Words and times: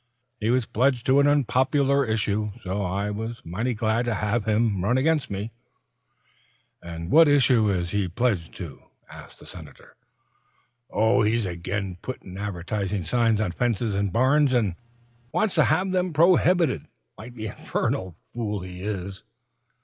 He 0.39 0.49
was 0.49 0.65
pledged 0.65 1.05
to 1.05 1.19
an 1.19 1.27
unpopular 1.27 2.03
issue, 2.03 2.53
so 2.59 2.81
I 2.81 3.11
was 3.11 3.45
mighty 3.45 3.75
glad 3.75 4.05
to 4.05 4.15
have 4.15 4.45
him 4.45 4.83
run 4.83 4.97
against 4.97 5.29
me." 5.29 5.51
"What 6.81 7.27
issue 7.27 7.69
is 7.69 7.91
he 7.91 8.07
pledged 8.07 8.55
to?" 8.55 8.81
asked 9.11 9.39
the 9.39 9.45
Senator. 9.45 9.95
"Oh, 10.89 11.21
he's 11.21 11.45
agin 11.45 11.97
putting 12.01 12.35
advertising 12.39 13.03
signs 13.03 13.39
on 13.39 13.51
fences 13.51 13.93
and 13.93 14.11
barns, 14.11 14.55
and 14.55 14.73
wants 15.31 15.53
to 15.53 15.65
have 15.65 15.91
them 15.91 16.13
prohibited, 16.13 16.87
like 17.15 17.35
the 17.35 17.45
infernal 17.45 18.15
fool 18.33 18.61
he 18.61 18.81
is." 18.81 19.23